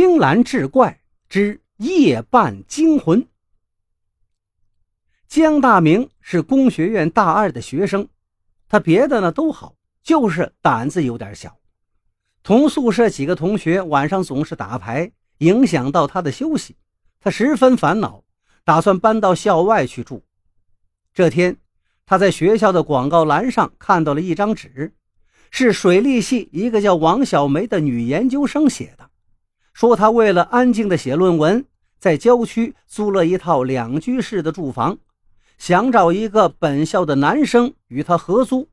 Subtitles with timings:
[0.00, 3.26] 青蓝志怪之夜半惊魂。
[5.26, 8.08] 江大明是工学院大二的学生，
[8.68, 9.74] 他别的呢都好，
[10.04, 11.58] 就是胆子有点小。
[12.44, 16.76] 同宿舍几个同学晚上总是打牌，影响到他的休息，
[17.18, 18.22] 他十分烦恼，
[18.62, 20.22] 打算搬到校外去住。
[21.12, 21.56] 这天，
[22.06, 24.94] 他在学校的广告栏上看到了一张纸，
[25.50, 29.07] 是水利系一个叫王小梅的女研究生写的。
[29.78, 31.64] 说他为了安静的写论文，
[32.00, 34.98] 在郊区租了一套两居室的住房，
[35.56, 38.68] 想找一个本校的男生与他合租，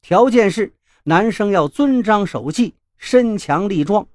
[0.00, 0.72] 条件是
[1.02, 4.08] 男生要遵章守纪、身强力壮。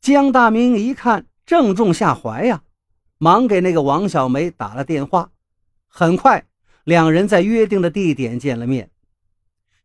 [0.00, 2.62] 江大明一看，正中下怀呀，
[3.18, 5.30] 忙给那个王小梅打了电话。
[5.86, 6.46] 很快，
[6.82, 8.90] 两人在约定的地点见了面。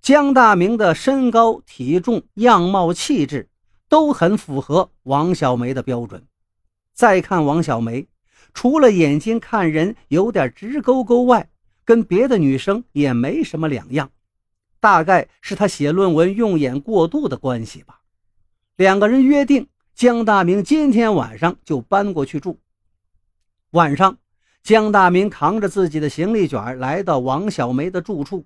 [0.01, 3.49] 江大明的身高、体重、样貌、气质。
[3.93, 6.25] 都很符合王小梅的标准。
[6.95, 8.07] 再看王小梅，
[8.51, 11.47] 除了眼睛看人有点直勾勾外，
[11.85, 14.09] 跟别的女生也没什么两样。
[14.79, 17.99] 大概是她写论文用眼过度的关系吧。
[18.77, 22.57] 两个人约定，江大明今天晚上就搬过去住。
[23.73, 24.17] 晚上，
[24.63, 28.43] 江大明扛着自己的行李卷来到王小梅的住处。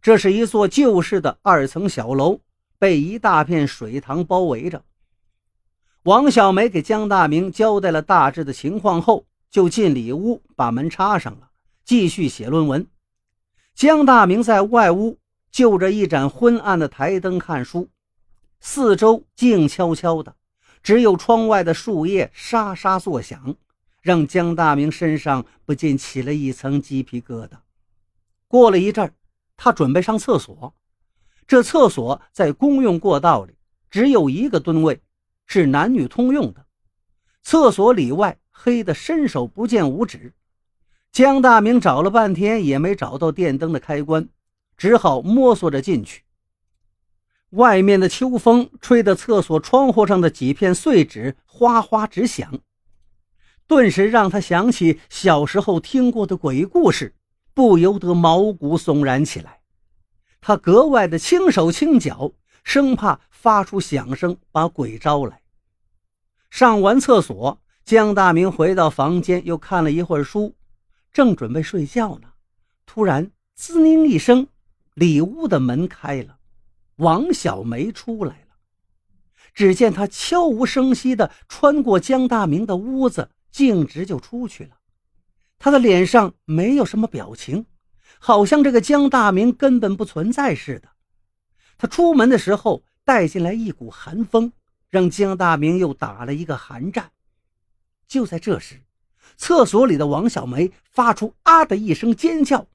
[0.00, 2.40] 这是一座旧式的二层小楼。
[2.80, 4.82] 被一大片水塘包围着。
[6.04, 11.50] 王小梅给江大明交代了大致的情况后，就进里屋把门插上了，
[11.84, 12.86] 继续写论文。
[13.74, 15.18] 江大明在外屋
[15.52, 17.90] 就着一盏昏暗的台灯看书，
[18.60, 20.34] 四周静悄悄的，
[20.82, 23.54] 只有窗外的树叶沙沙作响，
[24.00, 27.58] 让江大明身上不禁起了一层鸡皮疙瘩。
[28.48, 29.12] 过了一阵
[29.54, 30.74] 他准备上厕所。
[31.50, 33.54] 这厕所在公用过道里，
[33.90, 35.00] 只有一个蹲位，
[35.46, 36.64] 是男女通用的。
[37.42, 40.32] 厕所里外黑的伸手不见五指。
[41.10, 44.28] 江大明找了半天也没找到电灯的开关，
[44.76, 46.22] 只好摸索着进去。
[47.48, 52.60] 外面的秋风吹得厕所窗户上的几片碎纸哗哗直响，
[53.66, 57.16] 顿时让他想起小时候听过的鬼故事，
[57.52, 59.59] 不由得毛骨悚然起来。
[60.40, 62.32] 他格外的轻手轻脚，
[62.64, 65.42] 生怕发出响声把鬼招来。
[66.50, 70.54] 上完厕所，江大明回到房间，又看了一会儿书，
[71.12, 72.28] 正准备睡觉呢。
[72.86, 74.48] 突然，滋宁一声，
[74.94, 76.38] 里屋的门开了，
[76.96, 78.46] 王小梅出来了。
[79.52, 84.78] 只见她悄无声息地穿过江大明的屋子，径直就出去了。
[85.58, 87.66] 她的脸上没有什么表情。
[88.22, 90.90] 好像这个江大明根本不存在似的。
[91.78, 94.52] 他出门的时候带进来一股寒风，
[94.90, 97.10] 让江大明又打了一个寒战。
[98.06, 98.82] 就在这时，
[99.36, 102.66] 厕所里的王小梅发出“啊”的一声尖叫，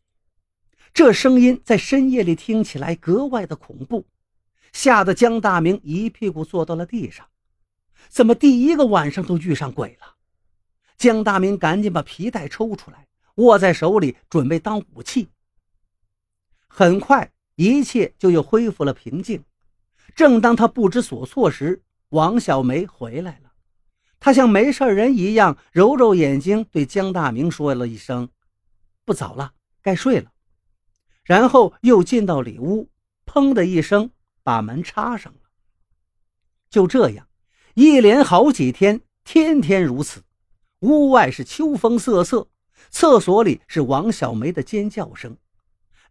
[0.93, 4.05] 这声音在深夜里听起来格外的恐怖，
[4.73, 7.27] 吓得江大明一屁股坐到了地上。
[8.09, 10.15] 怎么第一个晚上都遇上鬼了？
[10.97, 15.27] 江大明赶紧把皮带抽出来，握在手里，准备当武器。
[16.77, 19.41] 很快，一切就又恢复了平静。
[20.13, 23.53] 正当他不知所措时，王小梅回来了。
[24.19, 28.27] 她像没事人一样揉揉眼睛，对江大明说了一声
[29.05, 30.33] ：“不早了，该睡了。”
[31.23, 32.89] 然后又进到里屋，
[33.25, 34.11] 砰的一声
[34.43, 35.39] 把门插上了。
[36.69, 37.29] 就这样，
[37.75, 40.25] 一连好几天，天天如此。
[40.81, 42.49] 屋外是秋风瑟瑟，
[42.89, 45.37] 厕所里是王小梅的尖叫声。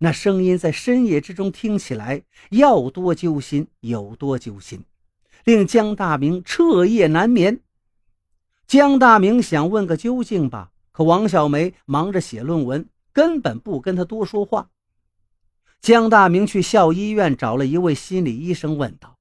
[0.05, 4.85] 那声音在深夜之中听起来要多揪心有多揪心，
[5.45, 7.61] 令江大明彻夜难眠。
[8.67, 14.69] 江大明想问个究竟吧，可王小梅忙着写论文，根本不跟他多说话。
[15.81, 19.17] 江大明去校医院找了一位心理医生，问道：“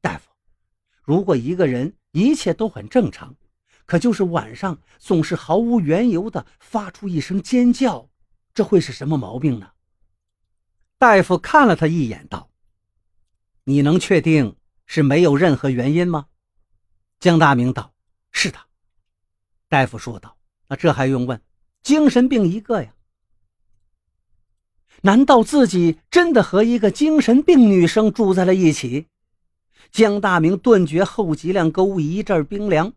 [0.00, 0.30] 大夫，
[1.02, 3.34] 如果一个人一切都很正常，
[3.86, 8.08] 可就是晚上总是毫无缘由的发出一声尖叫，
[8.54, 9.70] 这会是什么毛病呢？”
[10.98, 12.50] 大夫看了他一眼，道
[13.64, 14.56] ：“你能确定
[14.86, 16.26] 是没有任何原因吗？”
[17.20, 17.92] 江大明道
[18.32, 18.58] ：“是的。”
[19.68, 20.38] 大夫说道
[20.68, 21.40] ：“那这还用问？
[21.82, 22.94] 精神病一个呀！
[25.02, 29.06] 难道自己真的和一个精神病女生住在了一起？”
[29.92, 32.92] 江大明顿觉后脊梁沟一阵冰凉。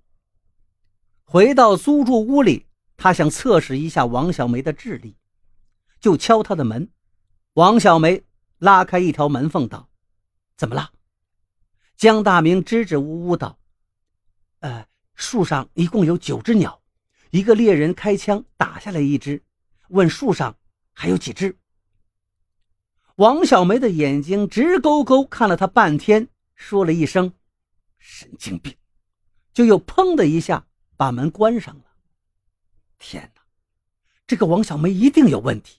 [1.24, 2.66] 回到租住屋里，
[2.98, 5.16] 他想测试一下王小梅的智力，
[6.00, 6.90] 就敲她的门。
[7.60, 8.24] 王小梅
[8.60, 9.90] 拉开一条门缝，道
[10.56, 10.94] ：“怎么了？”
[11.98, 13.60] 江大明支支吾吾道
[14.62, 16.82] ：“呃，树上一共有九只鸟，
[17.32, 19.44] 一个猎人开枪打下来一只，
[19.90, 20.56] 问树上
[20.94, 21.58] 还有几只。
[23.16, 27.34] 王小梅的眼睛直勾勾看了他半天，说了一声
[28.00, 28.74] “神经病”，
[29.52, 30.66] 就又砰的一下
[30.96, 31.84] 把门关上了。
[32.98, 33.42] 天哪，
[34.26, 35.79] 这个王小梅一定有问题。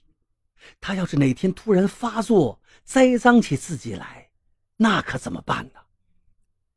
[0.79, 4.29] 他要是哪天突然发作，栽赃起自己来，
[4.77, 5.79] 那可怎么办呢？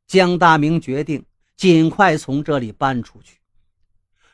[0.07, 3.39] 江大明决定尽快从这里搬出去。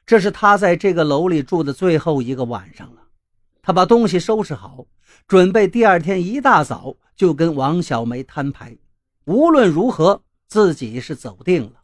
[0.06, 3.01] 这是他在这个楼里住的最后一个晚上了。
[3.62, 4.86] 他把东西收拾好。
[5.27, 8.77] 准备第二天一大早就跟王小梅摊牌，
[9.25, 11.83] 无论如何自己是走定了。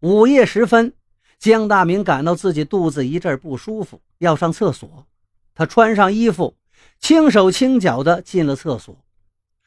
[0.00, 0.94] 午夜时分，
[1.38, 5.06] 江大明感到自己肚子一阵不舒服，要上厕所。
[5.54, 6.56] 他穿上衣服，
[6.98, 9.04] 轻手轻脚地进了厕所。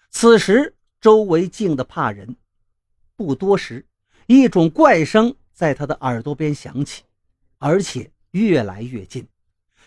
[0.10, 2.36] 此时周围静得怕人。
[3.16, 3.86] 不多时，
[4.28, 7.04] 一种怪声在他的耳朵边响起，
[7.60, 9.28] 而且越来越近。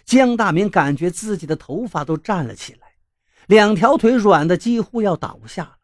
[0.04, 2.92] 江大明感觉自己的头发都站了起来，
[3.46, 5.76] 两条腿软的几乎要倒下了，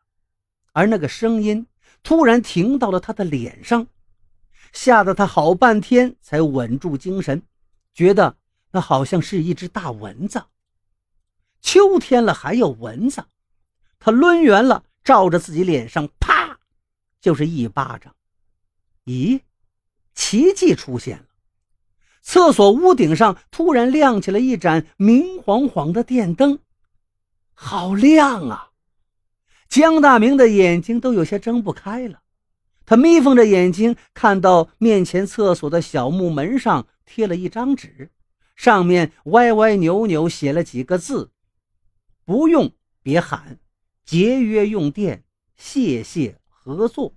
[0.72, 1.67] 而那个声音
[2.02, 3.87] 突然停到了他的脸上，
[4.72, 7.43] 吓得他好半天才稳住精神，
[7.93, 8.37] 觉得
[8.75, 10.47] 那好像是一只大蚊子。
[11.61, 13.25] 秋天了还有蚊子，
[14.00, 16.59] 他抡圆了照着自己脸上，啪，
[17.21, 18.17] 就是一巴掌。
[19.05, 19.43] 咦，
[20.12, 21.26] 奇迹出现了。
[22.21, 26.59] 厕所屋顶上突然亮起了一盏明晃晃的电灯，
[27.55, 28.70] 好亮啊！
[29.69, 32.23] 江大明的眼睛都有些睁不开了。
[32.85, 38.11] 他眯缝着眼睛，看到面前厕所的小木门上贴了一张纸，
[38.55, 41.33] 上面歪歪扭扭写了几个字
[42.25, 42.73] ：“不用
[43.03, 43.59] 别喊，
[44.05, 45.25] 节约用电，
[45.56, 47.15] 谢谢合作。”